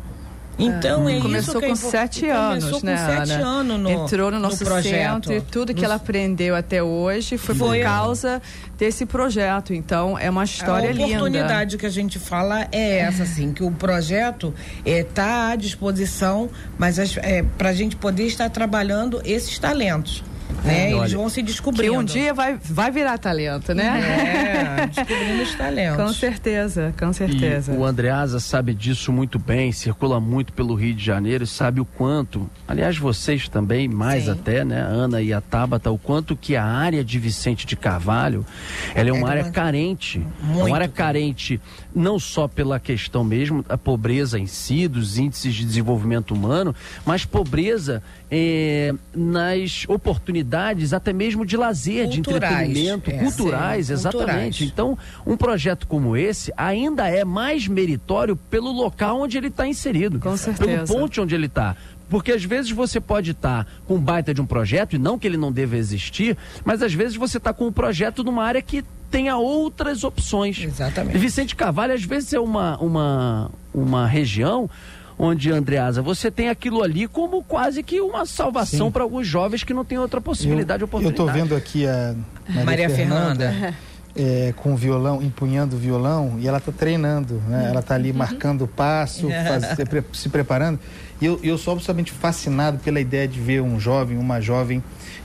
então 0.58 1.08
é, 1.08 1.18
é 1.18 1.20
começou 1.20 1.54
isso 1.54 1.60
que 1.60 1.68
com 1.68 1.74
sete 1.74 2.28
anos, 2.28 2.64
começou 2.64 2.86
né? 2.86 2.96
Com 2.96 3.26
sete 3.26 3.32
Ana? 3.32 3.46
anos 3.46 3.80
no, 3.80 3.90
entrou 3.90 4.30
no 4.30 4.38
nosso 4.38 4.62
no 4.62 4.70
projeto. 4.70 5.24
centro 5.24 5.32
e 5.32 5.40
tudo 5.40 5.74
que 5.74 5.80
no... 5.80 5.86
ela 5.86 5.94
aprendeu 5.96 6.54
até 6.54 6.82
hoje 6.82 7.36
foi, 7.36 7.54
foi 7.54 7.78
por 7.78 7.84
causa 7.84 8.40
desse 8.78 9.04
projeto. 9.06 9.74
Então 9.74 10.18
é 10.18 10.30
uma 10.30 10.44
história 10.44 10.92
linda. 10.92 11.04
A 11.04 11.06
oportunidade 11.06 11.70
linda. 11.72 11.78
que 11.78 11.86
a 11.86 11.90
gente 11.90 12.18
fala 12.18 12.68
é 12.70 12.98
essa, 12.98 13.24
assim, 13.24 13.52
que 13.52 13.62
o 13.62 13.70
projeto 13.70 14.54
está 14.84 15.50
é, 15.50 15.52
à 15.52 15.56
disposição, 15.56 16.48
mas 16.78 16.98
é, 17.16 17.42
para 17.58 17.70
a 17.70 17.74
gente 17.74 17.96
poder 17.96 18.26
estar 18.26 18.48
trabalhando 18.50 19.20
esses 19.24 19.58
talentos 19.58 20.22
né? 20.64 20.92
Eles 20.92 21.12
vão 21.12 21.28
se 21.28 21.42
descobrindo. 21.42 21.92
Que 21.92 21.98
um 21.98 22.04
dia 22.04 22.32
vai, 22.32 22.58
vai 22.62 22.90
virar 22.90 23.18
talento, 23.18 23.74
né? 23.74 24.80
É, 24.82 24.86
descobrindo 24.88 25.42
os 25.42 25.54
talentos. 25.54 26.02
Com 26.02 26.12
certeza, 26.12 26.94
com 26.98 27.12
certeza. 27.12 27.72
E 27.72 27.76
o 27.76 27.84
Andreasa 27.84 28.40
sabe 28.40 28.74
disso 28.74 29.12
muito 29.12 29.38
bem, 29.38 29.70
circula 29.72 30.18
muito 30.18 30.52
pelo 30.52 30.74
Rio 30.74 30.94
de 30.94 31.04
Janeiro, 31.04 31.46
sabe 31.46 31.80
o 31.80 31.84
quanto, 31.84 32.48
aliás, 32.66 32.96
vocês 32.96 33.48
também, 33.48 33.88
mais 33.88 34.24
Sim. 34.24 34.30
até, 34.30 34.64
né, 34.64 34.80
Ana 34.80 35.20
e 35.20 35.32
a 35.32 35.40
Tabata, 35.40 35.90
o 35.90 35.98
quanto 35.98 36.34
que 36.34 36.56
a 36.56 36.64
área 36.64 37.04
de 37.04 37.18
Vicente 37.18 37.66
de 37.66 37.76
Carvalho, 37.76 38.44
ela 38.94 39.10
é 39.10 39.12
uma 39.12 39.28
é 39.28 39.38
área 39.38 39.50
carente. 39.50 40.24
Muito. 40.42 40.60
É 40.60 40.64
uma 40.64 40.76
área 40.76 40.88
carente 40.88 41.60
não 41.94 42.18
só 42.18 42.48
pela 42.48 42.80
questão 42.80 43.22
mesmo 43.22 43.62
da 43.62 43.76
pobreza 43.76 44.38
em 44.38 44.46
si, 44.46 44.88
dos 44.88 45.18
índices 45.18 45.54
de 45.54 45.64
desenvolvimento 45.64 46.34
humano, 46.34 46.74
mas 47.04 47.24
pobreza 47.24 48.02
é, 48.30 48.92
nas 49.14 49.84
oportunidades 49.88 50.53
até 50.92 51.12
mesmo 51.12 51.44
de 51.44 51.56
lazer, 51.56 52.08
culturais, 52.08 52.68
de 52.72 52.80
entretenimento, 52.80 53.10
é, 53.10 53.18
culturais, 53.18 53.86
sim, 53.86 53.92
exatamente. 53.92 54.24
Culturais. 54.26 54.60
Então, 54.60 54.98
um 55.26 55.36
projeto 55.36 55.86
como 55.86 56.16
esse 56.16 56.52
ainda 56.56 57.08
é 57.08 57.24
mais 57.24 57.66
meritório 57.66 58.36
pelo 58.36 58.70
local 58.70 59.20
onde 59.20 59.36
ele 59.36 59.48
está 59.48 59.66
inserido. 59.66 60.18
Com 60.18 60.36
certeza. 60.36 60.84
Pelo 60.84 60.86
ponto 60.86 61.22
onde 61.22 61.34
ele 61.34 61.46
está. 61.46 61.76
Porque 62.08 62.32
às 62.32 62.44
vezes 62.44 62.70
você 62.70 63.00
pode 63.00 63.32
estar 63.32 63.64
tá 63.64 63.70
com 63.86 63.98
baita 63.98 64.32
de 64.34 64.40
um 64.40 64.46
projeto, 64.46 64.94
e 64.94 64.98
não 64.98 65.18
que 65.18 65.26
ele 65.26 65.36
não 65.36 65.50
deva 65.50 65.76
existir, 65.76 66.36
mas 66.64 66.82
às 66.82 66.92
vezes 66.92 67.16
você 67.16 67.38
está 67.38 67.52
com 67.52 67.66
um 67.66 67.72
projeto 67.72 68.22
numa 68.22 68.44
área 68.44 68.62
que 68.62 68.84
tenha 69.10 69.36
outras 69.36 70.04
opções. 70.04 70.58
Exatamente. 70.62 71.16
Vicente 71.18 71.54
Carvalho, 71.54 71.94
às 71.94 72.04
vezes, 72.04 72.32
é 72.32 72.40
uma, 72.40 72.76
uma, 72.78 73.50
uma 73.72 74.06
região 74.06 74.68
onde, 75.18 75.50
Andreasa, 75.50 76.02
você 76.02 76.30
tem 76.30 76.48
aquilo 76.48 76.82
ali 76.82 77.06
como 77.06 77.42
quase 77.42 77.82
que 77.82 78.00
uma 78.00 78.26
salvação 78.26 78.90
para 78.90 79.02
alguns 79.02 79.26
jovens 79.26 79.64
que 79.64 79.72
não 79.72 79.84
têm 79.84 79.98
outra 79.98 80.20
possibilidade 80.20 80.82
eu, 80.82 80.86
oportunidade. 80.86 81.20
Eu 81.20 81.26
estou 81.26 81.42
vendo 81.42 81.56
aqui 81.56 81.86
a 81.86 82.14
Maria, 82.48 82.64
Maria 82.64 82.90
Fernanda. 82.90 83.50
Fernanda. 83.50 83.74
É, 84.16 84.54
com 84.56 84.74
o 84.74 84.76
violão, 84.76 85.20
empunhando 85.20 85.74
o 85.74 85.78
violão, 85.78 86.36
e 86.38 86.46
ela 86.46 86.58
está 86.58 86.70
treinando, 86.70 87.42
né? 87.48 87.66
Ela 87.68 87.80
está 87.80 87.96
ali 87.96 88.12
uhum. 88.12 88.18
marcando 88.18 88.62
o 88.62 88.68
passo, 88.68 89.28
faz, 89.48 89.76
se, 90.12 90.28
preparando. 90.28 90.78
E 91.20 91.26
eu, 91.26 91.40
eu 91.42 91.58
sou 91.58 91.72
absolutamente 91.72 92.12
fascinado 92.12 92.78
pela 92.78 93.00
ideia 93.00 93.26
de 93.26 93.40
ver 93.40 93.60
um 93.60 93.80
jovem, 93.80 94.16
uma 94.16 94.40
jovem 94.40 94.82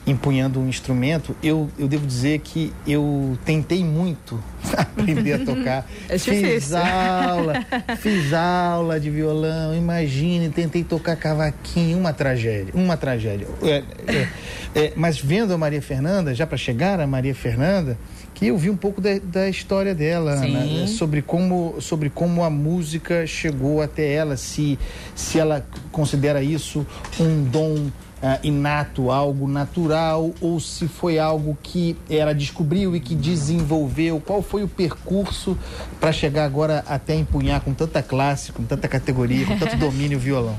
empunhando 0.09 0.59
um 0.59 0.67
instrumento, 0.67 1.35
eu, 1.41 1.69
eu 1.77 1.87
devo 1.87 2.05
dizer 2.05 2.39
que 2.39 2.73
eu 2.87 3.37
tentei 3.45 3.83
muito 3.83 4.41
aprender 4.75 5.33
a 5.33 5.45
tocar. 5.45 5.89
É 6.07 6.17
fiz 6.17 6.73
aula, 6.73 7.65
fiz 7.99 8.33
aula 8.33 8.99
de 8.99 9.09
violão, 9.09 9.75
imagine, 9.75 10.49
tentei 10.49 10.83
tocar 10.83 11.15
cavaquinho, 11.15 11.97
uma 11.97 12.13
tragédia, 12.13 12.73
uma 12.73 12.97
tragédia. 12.97 13.47
É, 13.61 13.83
é, 14.07 14.27
é, 14.75 14.93
mas 14.95 15.19
vendo 15.19 15.53
a 15.53 15.57
Maria 15.57 15.81
Fernanda, 15.81 16.33
já 16.33 16.47
para 16.47 16.57
chegar 16.57 16.99
a 16.99 17.07
Maria 17.07 17.35
Fernanda, 17.35 17.97
que 18.39 18.47
eu 18.47 18.57
vi 18.57 18.69
um 18.69 18.77
pouco 18.77 19.01
da, 19.01 19.19
da 19.21 19.49
história 19.49 19.93
dela, 19.93 20.37
né? 20.37 20.87
sobre 20.87 21.21
como 21.21 21.75
sobre 21.81 22.09
como 22.09 22.41
a 22.41 22.49
música 22.49 23.27
chegou 23.27 23.81
até 23.81 24.13
ela, 24.13 24.37
se 24.37 24.79
se 25.13 25.37
ela 25.37 25.65
considera 25.91 26.41
isso 26.41 26.87
um 27.19 27.43
dom 27.43 27.89
Uh, 28.21 28.35
inato, 28.43 29.11
algo 29.11 29.47
natural, 29.47 30.33
ou 30.41 30.59
se 30.59 30.89
foi 30.89 31.17
algo 31.17 31.57
que 31.63 31.95
ela 32.09 32.35
descobriu 32.35 32.93
e 32.93 32.99
que 32.99 33.15
desenvolveu? 33.15 34.19
Qual 34.19 34.41
foi 34.41 34.61
o 34.61 34.67
percurso 34.67 35.57
para 36.01 36.11
chegar 36.11 36.43
agora 36.43 36.83
até 36.85 37.15
empunhar 37.15 37.61
com 37.61 37.73
tanta 37.73 38.03
classe, 38.03 38.51
com 38.51 38.61
tanta 38.63 38.89
categoria, 38.89 39.45
com 39.45 39.57
tanto 39.57 39.77
domínio 39.79 40.17
o 40.17 40.19
violão? 40.19 40.57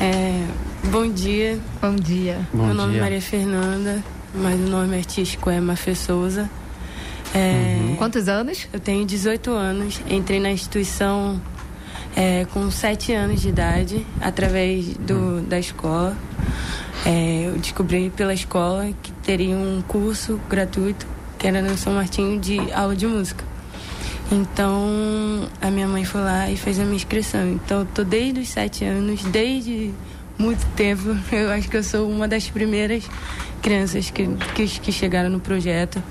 É, 0.00 0.44
bom 0.90 1.08
dia. 1.08 1.56
Bom 1.80 1.94
dia. 1.94 2.40
Bom 2.52 2.66
Meu 2.66 2.74
nome 2.74 2.94
dia. 2.94 3.00
é 3.00 3.04
Maria 3.04 3.22
Fernanda, 3.22 4.02
mas 4.34 4.60
o 4.60 4.68
nome 4.68 4.96
artístico 4.96 5.48
é 5.48 5.60
Mafê 5.60 5.94
Souza. 5.94 6.50
É, 7.34 7.78
uhum. 7.80 7.96
Quantos 7.96 8.28
anos? 8.28 8.68
Eu 8.72 8.80
tenho 8.80 9.04
18 9.04 9.50
anos. 9.50 10.00
Entrei 10.08 10.40
na 10.40 10.50
instituição 10.50 11.40
é, 12.16 12.44
com 12.52 12.70
7 12.70 13.12
anos 13.12 13.40
de 13.40 13.48
idade, 13.48 14.06
através 14.20 14.96
do, 14.96 15.14
uhum. 15.14 15.44
da 15.44 15.58
escola. 15.58 16.16
É, 17.04 17.44
eu 17.46 17.58
descobri 17.58 18.10
pela 18.10 18.32
escola 18.32 18.88
que 19.02 19.12
teria 19.12 19.56
um 19.56 19.82
curso 19.86 20.40
gratuito, 20.48 21.06
que 21.38 21.46
era 21.46 21.60
no 21.60 21.76
São 21.76 21.94
Martinho, 21.94 22.40
de 22.40 22.58
aula 22.72 22.96
de 22.96 23.06
música. 23.06 23.44
Então, 24.32 25.48
a 25.60 25.70
minha 25.70 25.86
mãe 25.86 26.04
foi 26.04 26.22
lá 26.22 26.50
e 26.50 26.56
fez 26.56 26.78
a 26.78 26.84
minha 26.84 26.96
inscrição. 26.96 27.46
Então, 27.48 27.80
eu 27.80 27.86
tô 27.86 28.04
desde 28.04 28.40
os 28.40 28.48
7 28.48 28.84
anos, 28.84 29.22
desde 29.24 29.92
muito 30.38 30.64
tempo. 30.74 31.16
Eu 31.32 31.50
acho 31.50 31.68
que 31.68 31.76
eu 31.76 31.82
sou 31.82 32.10
uma 32.10 32.28
das 32.28 32.48
primeiras 32.48 33.04
crianças 33.62 34.10
que, 34.10 34.26
que, 34.54 34.66
que 34.66 34.92
chegaram 34.92 35.30
no 35.30 35.40
projeto. 35.40 36.02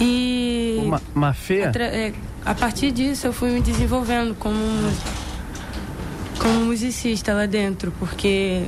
E. 0.00 0.80
Uma, 0.82 1.02
uma 1.14 1.32
feia? 1.32 1.72
É, 1.76 2.12
a 2.44 2.54
partir 2.54 2.90
disso 2.90 3.26
eu 3.26 3.32
fui 3.32 3.50
me 3.50 3.60
desenvolvendo 3.60 4.34
como, 4.34 4.56
como 6.38 6.64
musicista 6.64 7.34
lá 7.34 7.46
dentro, 7.46 7.92
porque 7.98 8.66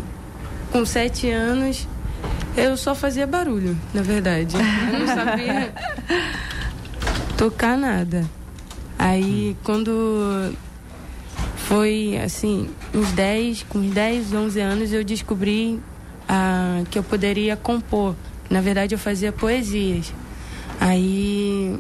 com 0.71 0.85
sete 0.85 1.31
anos 1.31 1.89
eu 2.57 2.77
só 2.77 2.95
fazia 2.95 3.27
barulho, 3.27 3.77
na 3.95 4.03
verdade. 4.03 4.57
Eu 4.57 4.99
não 4.99 5.07
sabia 5.07 5.73
tocar 7.39 7.79
nada. 7.79 8.29
Aí 8.99 9.57
quando 9.65 10.53
foi 11.73 12.19
assim, 12.23 12.69
uns 12.93 13.13
10, 13.13 13.63
com 13.63 13.79
uns 13.79 13.95
10, 13.95 14.35
11 14.35 14.61
anos 14.61 14.93
eu 14.93 15.03
descobri 15.03 15.81
ah, 16.29 16.83
que 16.91 16.99
eu 16.99 17.03
poderia 17.03 17.57
compor. 17.57 18.15
Na 18.51 18.61
verdade 18.61 18.95
eu 18.95 18.99
fazia 18.99 19.33
poesias. 19.33 20.13
Aí 20.79 21.79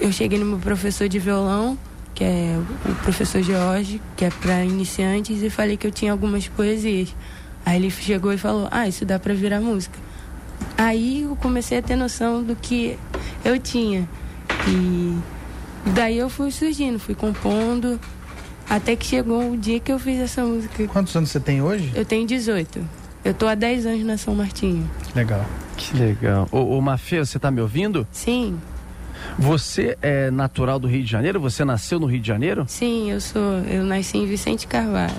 eu 0.00 0.12
cheguei 0.12 0.38
no 0.38 0.46
meu 0.46 0.58
professor 0.60 1.08
de 1.08 1.18
violão, 1.18 1.76
que 2.14 2.22
é 2.22 2.56
o 2.88 2.94
professor 3.02 3.42
George, 3.42 4.00
que 4.16 4.26
é 4.26 4.30
para 4.30 4.64
iniciantes, 4.64 5.42
e 5.42 5.50
falei 5.50 5.76
que 5.76 5.88
eu 5.88 5.90
tinha 5.90 6.12
algumas 6.12 6.46
poesias. 6.46 7.12
Aí 7.64 7.78
ele 7.78 7.90
chegou 7.90 8.32
e 8.32 8.38
falou: 8.38 8.68
Ah, 8.70 8.86
isso 8.86 9.04
dá 9.04 9.18
para 9.18 9.34
virar 9.34 9.60
música. 9.60 9.98
Aí 10.78 11.22
eu 11.22 11.34
comecei 11.34 11.78
a 11.78 11.82
ter 11.82 11.96
noção 11.96 12.44
do 12.44 12.54
que 12.54 12.96
eu 13.44 13.58
tinha. 13.58 14.08
E 14.68 15.18
daí 15.96 16.16
eu 16.16 16.30
fui 16.30 16.52
surgindo, 16.52 17.00
fui 17.00 17.16
compondo, 17.16 17.98
até 18.68 18.96
que 18.96 19.06
chegou 19.06 19.52
o 19.52 19.56
dia 19.56 19.78
que 19.80 19.92
eu 19.92 19.98
fiz 19.98 20.20
essa 20.20 20.44
música. 20.44 20.86
Quantos 20.88 21.14
anos 21.16 21.30
você 21.30 21.40
tem 21.40 21.62
hoje? 21.62 21.92
Eu 21.94 22.04
tenho 22.04 22.26
18. 22.26 22.80
Eu 23.24 23.34
tô 23.34 23.46
há 23.46 23.54
10 23.54 23.86
anos 23.86 24.04
na 24.04 24.16
São 24.16 24.34
Martinho. 24.34 24.88
Legal. 25.14 25.44
Que 25.76 25.96
legal. 25.96 26.48
Ô, 26.52 26.76
ô 26.76 26.80
Mafê, 26.80 27.18
você 27.18 27.38
tá 27.38 27.50
me 27.50 27.60
ouvindo? 27.60 28.06
Sim. 28.12 28.58
Você 29.38 29.96
é 30.00 30.30
natural 30.30 30.78
do 30.78 30.86
Rio 30.86 31.02
de 31.02 31.10
Janeiro? 31.10 31.40
Você 31.40 31.64
nasceu 31.64 31.98
no 31.98 32.06
Rio 32.06 32.20
de 32.20 32.26
Janeiro? 32.26 32.64
Sim, 32.68 33.10
eu 33.10 33.20
sou. 33.20 33.58
Eu 33.68 33.84
nasci 33.84 34.18
em 34.18 34.26
Vicente 34.26 34.66
Carvalho. 34.66 35.14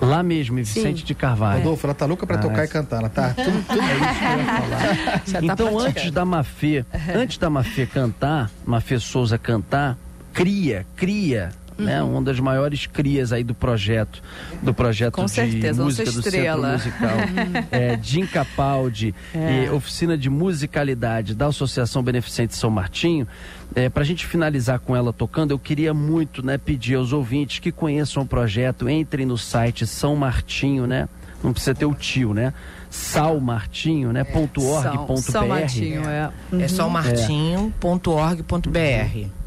Lá 0.00 0.22
mesmo, 0.22 0.58
em 0.58 0.62
Vicente 0.62 1.00
Sim. 1.00 1.04
de 1.04 1.14
Carvalho. 1.14 1.58
Rodolfo, 1.58 1.86
ela 1.86 1.94
tá 1.94 2.06
louca 2.06 2.26
para 2.26 2.36
ah, 2.36 2.40
tocar 2.40 2.62
é. 2.62 2.64
e 2.64 2.68
cantar. 2.68 3.00
Ela 3.00 3.08
tá 3.10 3.34
tudo, 3.34 3.66
tudo 3.66 3.82
é 3.82 3.92
isso 3.92 4.18
que 4.18 4.24
eu 4.24 4.38
ia 4.38 4.44
falar. 4.44 5.20
Tá 5.30 5.38
então, 5.42 5.76
tá 5.76 5.86
antes 5.86 6.10
da 6.10 6.24
Mafê, 6.24 6.84
antes 7.14 7.38
da 7.38 7.50
Mafê 7.50 7.86
cantar, 7.86 8.50
Mafê 8.64 8.98
Souza 8.98 9.36
cantar, 9.36 9.98
cria, 10.32 10.86
cria 10.96 11.50
né? 11.80 12.02
Uma 12.02 12.22
das 12.22 12.38
maiores 12.38 12.86
crias 12.86 13.32
aí 13.32 13.42
do 13.42 13.54
projeto, 13.54 14.22
do 14.62 14.72
projeto 14.72 15.14
Com 15.14 15.24
de 15.24 15.30
certeza, 15.30 15.82
música 15.82 16.10
do 16.10 16.20
estrela. 16.20 16.78
Centro 16.78 16.92
Musical. 16.92 17.66
é, 17.70 17.98
Jim 18.02 18.26
Capaldi, 18.26 19.14
é. 19.34 19.70
oficina 19.70 20.16
de 20.16 20.30
musicalidade 20.30 21.34
da 21.34 21.46
Associação 21.46 22.02
Beneficente 22.02 22.54
São 22.54 22.70
Martinho. 22.70 23.26
É, 23.74 23.88
Para 23.88 24.02
a 24.02 24.06
gente 24.06 24.26
finalizar 24.26 24.80
com 24.80 24.96
ela 24.96 25.12
tocando, 25.12 25.52
eu 25.52 25.58
queria 25.58 25.94
muito 25.94 26.44
né, 26.44 26.58
pedir 26.58 26.96
aos 26.96 27.12
ouvintes 27.12 27.58
que 27.58 27.70
conheçam 27.70 28.22
o 28.22 28.26
projeto, 28.26 28.88
entrem 28.88 29.26
no 29.26 29.38
site 29.38 29.86
São 29.86 30.16
Martinho, 30.16 30.86
né? 30.86 31.08
Não 31.42 31.52
precisa 31.52 31.74
ter 31.74 31.86
o 31.86 31.94
tio, 31.94 32.34
né? 32.34 32.52
salmartinho, 32.90 34.12
né? 34.12 34.20
É. 34.20 34.24
Ponto 34.24 34.62
.org, 34.62 34.82
São, 34.82 35.06
ponto 35.06 35.20
São 35.20 35.48
Martinho, 35.48 36.08
é. 36.08 36.30
Uhum. 36.52 36.60
É 36.60 36.68
salmartinho.org.br. 36.68 39.39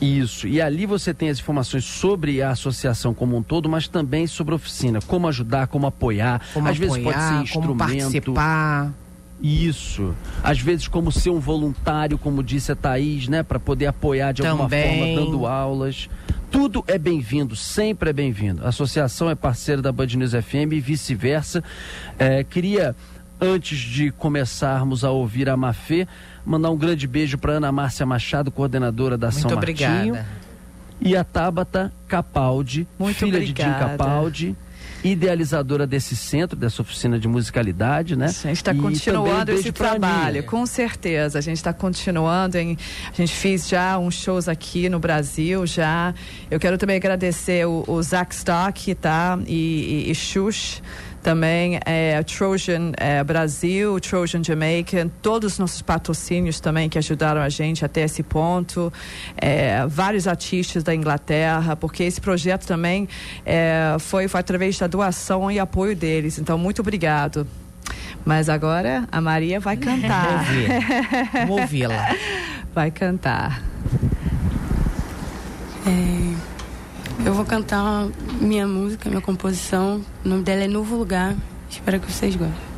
Isso. 0.00 0.48
E 0.48 0.60
ali 0.62 0.86
você 0.86 1.12
tem 1.12 1.28
as 1.28 1.38
informações 1.38 1.84
sobre 1.84 2.40
a 2.40 2.50
associação 2.50 3.12
como 3.12 3.36
um 3.36 3.42
todo, 3.42 3.68
mas 3.68 3.86
também 3.86 4.26
sobre 4.26 4.54
a 4.54 4.56
oficina. 4.56 5.00
Como 5.06 5.28
ajudar, 5.28 5.66
como 5.66 5.86
apoiar. 5.86 6.40
Como 6.54 6.68
Às 6.68 6.76
apoiar, 6.76 6.92
vezes 6.94 7.04
pode 7.04 7.18
ser 7.18 7.42
instrumento. 7.42 7.66
Como 7.68 7.78
participar. 7.78 8.92
Isso. 9.42 10.14
Às 10.42 10.60
vezes 10.60 10.86
como 10.86 11.10
ser 11.10 11.30
um 11.30 11.40
voluntário, 11.40 12.18
como 12.18 12.42
disse 12.42 12.72
a 12.72 12.76
Thaís, 12.76 13.28
né? 13.28 13.42
Para 13.42 13.58
poder 13.58 13.86
apoiar 13.86 14.32
de 14.32 14.46
alguma 14.46 14.68
também. 14.68 15.14
forma, 15.14 15.26
dando 15.26 15.46
aulas. 15.46 16.08
Tudo 16.50 16.84
é 16.86 16.98
bem-vindo, 16.98 17.54
sempre 17.54 18.10
é 18.10 18.12
bem-vindo. 18.12 18.64
A 18.64 18.68
associação 18.68 19.30
é 19.30 19.34
parceira 19.34 19.80
da 19.80 19.92
Band 19.92 20.06
News 20.06 20.32
FM 20.32 20.72
e 20.72 20.80
vice-versa. 20.80 21.62
É, 22.18 22.42
queria, 22.42 22.94
antes 23.40 23.78
de 23.78 24.10
começarmos 24.10 25.04
a 25.04 25.10
ouvir 25.10 25.48
a 25.48 25.56
Mafê, 25.56 26.06
Mandar 26.44 26.70
um 26.70 26.76
grande 26.76 27.06
beijo 27.06 27.36
para 27.38 27.54
Ana 27.54 27.70
Márcia 27.70 28.06
Machado, 28.06 28.50
coordenadora 28.50 29.16
da 29.16 29.28
Muito 29.28 29.40
São 29.40 29.52
obrigada. 29.52 29.94
Martinho. 29.94 30.18
E 31.00 31.16
a 31.16 31.24
Tabata 31.24 31.92
Capaldi, 32.08 32.86
Muito 32.98 33.16
filha 33.16 33.38
obrigada. 33.38 33.70
de 33.70 33.78
Jim 33.78 33.98
Capaldi. 33.98 34.56
idealizadora 35.02 35.86
desse 35.86 36.14
centro, 36.14 36.56
dessa 36.58 36.82
oficina 36.82 37.18
de 37.18 37.26
musicalidade, 37.26 38.16
né? 38.16 38.26
A 38.26 38.28
gente 38.30 38.56
está 38.56 38.74
continuando 38.74 39.50
esse 39.52 39.72
trabalho, 39.72 40.42
com 40.44 40.66
certeza. 40.66 41.38
A 41.38 41.40
gente 41.40 41.56
está 41.56 41.72
continuando. 41.72 42.58
Em, 42.58 42.76
a 43.10 43.16
gente 43.16 43.32
fez 43.32 43.66
já 43.68 43.98
uns 43.98 44.14
shows 44.14 44.46
aqui 44.48 44.88
no 44.88 44.98
Brasil, 44.98 45.66
já. 45.66 46.12
Eu 46.50 46.60
quero 46.60 46.76
também 46.76 46.96
agradecer 46.96 47.66
o, 47.66 47.84
o 47.86 48.02
Zach 48.02 48.34
Stock, 48.34 48.94
tá? 48.96 49.38
E, 49.46 50.04
e, 50.06 50.10
e 50.10 50.14
Xuxa 50.14 50.82
também 51.22 51.78
é, 51.84 52.22
Trojan 52.22 52.92
é, 52.96 53.22
Brasil, 53.22 54.00
Trojan 54.00 54.42
Jamaica, 54.42 55.10
todos 55.20 55.52
os 55.54 55.58
nossos 55.58 55.82
patrocínios 55.82 56.60
também 56.60 56.88
que 56.88 56.98
ajudaram 56.98 57.40
a 57.40 57.48
gente 57.48 57.84
até 57.84 58.02
esse 58.02 58.22
ponto, 58.22 58.92
é, 59.36 59.86
vários 59.86 60.26
artistas 60.26 60.82
da 60.82 60.94
Inglaterra, 60.94 61.76
porque 61.76 62.02
esse 62.02 62.20
projeto 62.20 62.66
também 62.66 63.08
é, 63.44 63.96
foi, 63.98 64.28
foi 64.28 64.40
através 64.40 64.78
da 64.78 64.86
doação 64.86 65.50
e 65.50 65.58
apoio 65.58 65.94
deles. 65.94 66.38
Então, 66.38 66.56
muito 66.56 66.80
obrigado. 66.80 67.46
Mas 68.24 68.48
agora 68.48 69.08
a 69.10 69.20
Maria 69.20 69.58
vai 69.58 69.76
cantar. 69.76 70.44
Vamos 71.46 71.62
ouvi-la. 71.62 72.14
vai 72.74 72.90
cantar. 72.90 73.62
É... 75.86 76.49
Eu 77.24 77.34
vou 77.34 77.44
cantar 77.44 78.08
minha 78.40 78.66
música, 78.66 79.08
minha 79.08 79.20
composição. 79.20 80.02
O 80.24 80.28
nome 80.28 80.42
dela 80.42 80.64
é 80.64 80.68
Novo 80.68 80.96
Lugar. 80.96 81.36
Espero 81.68 82.00
que 82.00 82.10
vocês 82.10 82.34
gostem. 82.34 82.69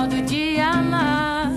modo 0.00 0.22
de 0.22 0.58
amar. 0.58 1.52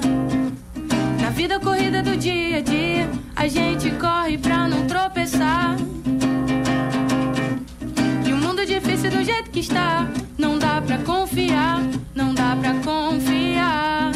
Na 1.22 1.30
vida 1.30 1.60
corrida 1.62 2.04
do 2.04 2.18
dia 2.18 2.58
a 2.58 2.62
dia, 2.62 3.10
a 3.36 3.48
gente 3.48 3.90
corre 3.92 4.38
pra 4.38 4.68
não 4.68 4.86
tropeçar. 4.86 5.78
E 8.26 8.34
o 8.34 8.38
mundo 8.38 8.66
difícil 8.66 9.12
do 9.12 9.24
jeito 9.24 9.50
que 9.50 9.62
está, 9.62 10.06
não 10.38 10.60
dá 10.60 10.82
pra 10.82 10.98
confiar, 10.98 11.82
não 12.14 12.34
dá 12.34 12.58
pra 12.58 12.74
confiar. 12.84 14.12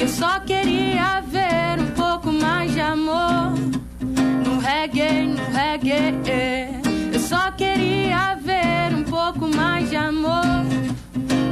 Eu 0.00 0.08
só 0.08 0.40
queria 0.40 1.20
ver 1.20 1.80
um 1.80 1.90
pouco 1.90 2.32
mais 2.32 2.72
de 2.72 2.80
amor 2.80 3.52
no 4.42 4.58
reggae, 4.58 5.26
no 5.26 5.44
reggae. 5.52 6.80
Eu 7.12 7.20
só 7.20 7.50
queria 7.50 8.36
ver 8.36 8.94
um 8.96 9.04
pouco 9.04 9.46
mais 9.54 9.90
de 9.90 9.96
amor 9.96 10.64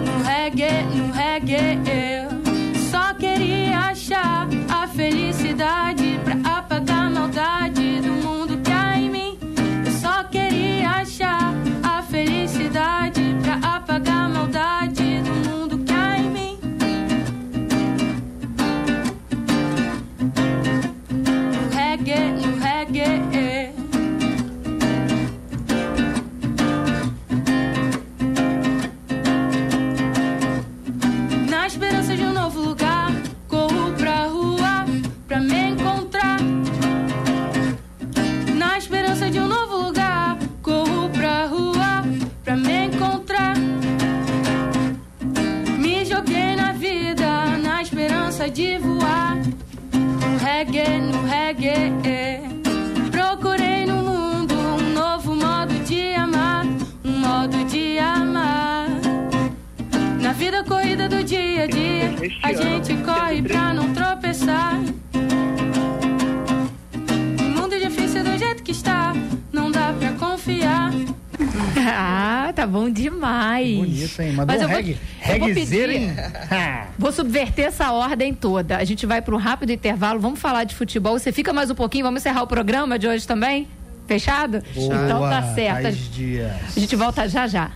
no 0.07 0.25
reggae, 0.25 0.85
no 0.95 1.10
porque 1.51 1.91
eu 1.91 2.79
só 2.79 3.13
queria 3.15 3.77
achar 3.77 4.47
a 4.69 4.87
felicidade 4.87 6.21
pra 6.23 6.59
apagar 6.59 7.07
a 7.07 7.11
maldade. 7.11 7.80
Mandou 74.33 74.57
Mas 74.57 74.63
um 74.63 74.67
reggae. 74.67 74.99
Reggaezeiro, 75.21 75.93
hein? 75.93 76.15
vou 76.99 77.13
subverter 77.13 77.67
essa 77.67 77.93
ordem 77.93 78.35
toda. 78.35 78.77
A 78.77 78.85
gente 78.85 79.07
vai 79.07 79.23
para 79.23 79.35
um 79.35 79.39
rápido 79.39 79.71
intervalo, 79.71 80.21
vamos 80.21 80.41
falar 80.41 80.65
de 80.65 80.75
futebol. 80.75 81.19
Você 81.19 81.33
fica 81.33 81.53
mais 81.53 81.71
um 81.71 81.75
pouquinho, 81.75 82.05
vamos 82.05 82.23
encerrar 82.23 82.43
o 82.43 82.47
programa 82.47 82.99
de 82.99 83.07
hoje 83.07 83.27
também? 83.27 83.69
Fechado? 84.07 84.61
Boa, 84.75 84.95
então 85.05 85.21
tá 85.21 85.55
certo. 85.55 85.87
A 85.87 86.81
gente 86.81 86.97
volta 86.97 87.29
já 87.29 87.47
já. 87.47 87.71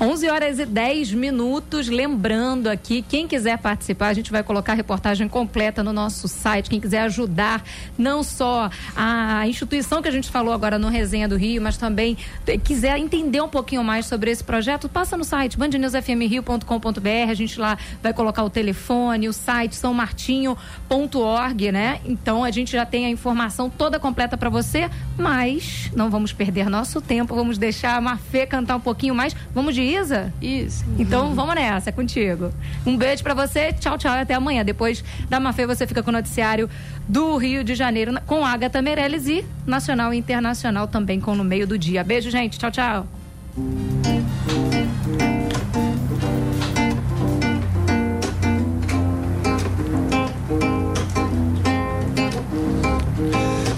11 0.00 0.28
horas 0.28 0.60
e 0.60 0.64
10 0.64 1.12
minutos. 1.14 1.88
Lembrando 1.88 2.68
aqui, 2.68 3.02
quem 3.02 3.26
quiser 3.26 3.58
participar, 3.58 4.06
a 4.08 4.14
gente 4.14 4.30
vai 4.30 4.44
colocar 4.44 4.72
a 4.72 4.76
reportagem 4.76 5.28
completa 5.28 5.82
no 5.82 5.92
nosso 5.92 6.28
site. 6.28 6.70
Quem 6.70 6.78
quiser 6.78 7.00
ajudar, 7.00 7.64
não 7.98 8.22
só 8.22 8.70
a 8.94 9.44
instituição 9.48 10.00
que 10.00 10.06
a 10.06 10.12
gente 10.12 10.30
falou 10.30 10.54
agora 10.54 10.78
no 10.78 10.88
Resenha 10.88 11.26
do 11.26 11.36
Rio, 11.36 11.60
mas 11.60 11.76
também 11.76 12.16
quiser 12.62 12.96
entender 12.96 13.40
um 13.40 13.48
pouquinho 13.48 13.82
mais 13.82 14.06
sobre 14.06 14.30
esse 14.30 14.44
projeto, 14.44 14.88
passa 14.88 15.16
no 15.16 15.24
site 15.24 15.58
bandnewsfmrio.com.br. 15.58 17.28
A 17.28 17.34
gente 17.34 17.58
lá 17.58 17.76
vai 18.00 18.12
colocar 18.12 18.44
o 18.44 18.50
telefone, 18.50 19.28
o 19.28 19.32
site 19.32 19.74
sãomartinho.org, 19.74 21.72
né? 21.72 22.00
Então 22.04 22.44
a 22.44 22.52
gente 22.52 22.70
já 22.70 22.86
tem 22.86 23.04
a 23.04 23.10
informação 23.10 23.68
toda 23.68 23.98
completa 23.98 24.38
para 24.38 24.48
você, 24.48 24.88
mas 25.16 25.90
não 25.92 26.08
vamos 26.08 26.32
perder 26.32 26.70
nosso 26.70 27.00
tempo, 27.00 27.34
vamos 27.34 27.58
deixar 27.58 27.96
a 27.96 28.00
Mafê 28.00 28.46
cantar 28.46 28.76
um 28.76 28.80
pouquinho 28.80 29.12
mais. 29.12 29.34
Vamos 29.52 29.74
de 29.74 29.87
Isa? 29.94 30.32
Isso. 30.40 30.84
Então 30.98 31.34
vamos 31.34 31.54
nessa, 31.54 31.90
é 31.90 31.92
contigo. 31.92 32.52
Um 32.86 32.96
beijo 32.96 33.22
para 33.22 33.34
você, 33.34 33.72
tchau, 33.72 33.96
tchau 33.98 34.14
e 34.14 34.20
até 34.20 34.34
amanhã. 34.34 34.64
Depois 34.64 35.04
da 35.28 35.40
Mafê 35.40 35.66
você 35.66 35.86
fica 35.86 36.02
com 36.02 36.10
o 36.10 36.12
noticiário 36.12 36.68
do 37.08 37.36
Rio 37.36 37.64
de 37.64 37.74
Janeiro 37.74 38.12
com 38.26 38.44
Agatha 38.44 38.82
Meirelles 38.82 39.26
e 39.26 39.44
nacional 39.66 40.12
e 40.12 40.18
internacional 40.18 40.86
também 40.86 41.20
com 41.20 41.34
no 41.34 41.44
meio 41.44 41.66
do 41.66 41.78
dia. 41.78 42.04
Beijo, 42.04 42.30
gente. 42.30 42.58
Tchau, 42.58 42.70
tchau. 42.70 43.06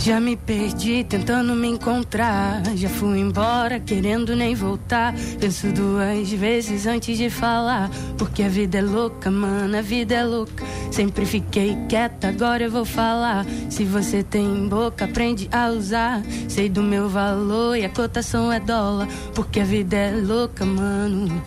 Já 0.02 0.18
me 0.18 0.34
perdi 0.34 1.04
tentando 1.04 1.54
me 1.54 1.68
encontrar. 1.68 2.62
Já 2.74 2.88
fui 2.88 3.18
embora 3.18 3.78
querendo 3.78 4.34
nem 4.34 4.54
voltar. 4.54 5.14
Penso 5.38 5.70
duas 5.72 6.32
vezes 6.32 6.86
antes 6.86 7.18
de 7.18 7.28
falar. 7.28 7.90
Porque 8.16 8.42
a 8.42 8.48
vida 8.48 8.78
é 8.78 8.82
louca, 8.82 9.30
mano, 9.30 9.76
a 9.76 9.82
vida 9.82 10.14
é 10.14 10.24
louca. 10.24 10.64
Sempre 10.90 11.26
fiquei 11.26 11.76
quieta, 11.86 12.28
agora 12.28 12.64
eu 12.64 12.70
vou 12.70 12.86
falar. 12.86 13.44
Se 13.68 13.84
você 13.84 14.22
tem 14.22 14.66
boca, 14.68 15.04
aprende 15.04 15.50
a 15.52 15.68
usar. 15.68 16.22
Sei 16.48 16.70
do 16.70 16.82
meu 16.82 17.06
valor 17.06 17.76
e 17.76 17.84
a 17.84 17.90
cotação 17.90 18.50
é 18.50 18.58
dólar. 18.58 19.06
Porque 19.34 19.60
a 19.60 19.64
vida 19.64 19.96
é 19.96 20.12
louca, 20.12 20.64
mano. 20.64 21.42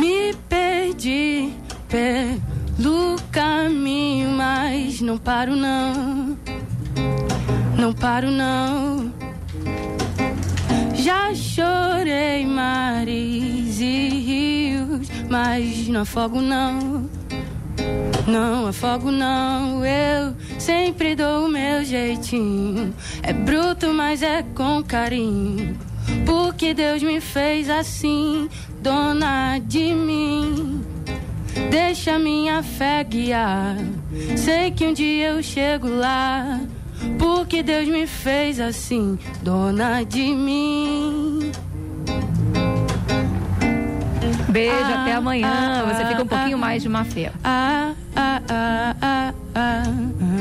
Me 0.00 0.34
perdi 0.48 1.52
pelo 1.88 3.16
caminho, 3.30 4.30
mas 4.30 5.00
não 5.00 5.16
paro 5.16 5.54
não. 5.54 6.31
Não 7.76 7.92
paro 7.92 8.30
não. 8.30 9.12
Já 10.94 11.34
chorei, 11.34 12.46
Maria 12.46 13.62
mas 15.32 15.88
não 15.88 16.02
afogo 16.02 16.42
não. 16.42 17.08
Não 18.26 18.66
afogo 18.66 19.10
não, 19.10 19.82
eu 19.84 20.34
sempre 20.58 21.16
dou 21.16 21.46
o 21.46 21.48
meu 21.48 21.82
jeitinho. 21.82 22.94
É 23.22 23.32
bruto, 23.32 23.94
mas 23.94 24.22
é 24.22 24.44
com 24.54 24.82
carinho. 24.82 25.78
Porque 26.26 26.74
Deus 26.74 27.02
me 27.02 27.18
fez 27.18 27.70
assim, 27.70 28.46
dona 28.82 29.58
de 29.58 29.94
mim. 29.94 30.84
Deixa 31.70 32.18
minha 32.18 32.62
fé 32.62 33.02
guiar. 33.02 33.76
Sei 34.36 34.70
que 34.70 34.86
um 34.86 34.92
dia 34.92 35.28
eu 35.28 35.42
chego 35.42 35.88
lá. 35.88 36.60
Porque 37.18 37.62
Deus 37.62 37.88
me 37.88 38.06
fez 38.06 38.60
assim, 38.60 39.18
dona 39.42 40.04
de 40.04 40.34
mim. 40.34 41.52
Beijo, 44.48 44.74
ah, 44.74 45.02
até 45.02 45.12
amanhã. 45.14 45.48
Ah, 45.50 45.92
Você 45.92 46.04
fica 46.06 46.22
um 46.22 46.26
pouquinho 46.26 46.56
ah, 46.56 46.60
mais 46.60 46.82
de 46.82 46.88
má 46.88 47.04
fé. 47.04 47.32
Ah, 47.42 47.92
ah, 48.14 48.42
ah, 48.48 48.94
ah, 49.00 49.34
ah. 49.54 50.31